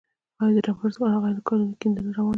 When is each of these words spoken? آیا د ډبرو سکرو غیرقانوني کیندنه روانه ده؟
آیا 0.41 0.53
د 0.55 0.57
ډبرو 0.65 0.93
سکرو 0.93 1.23
غیرقانوني 1.23 1.75
کیندنه 1.81 2.09
روانه 2.17 2.27
ده؟ 2.27 2.29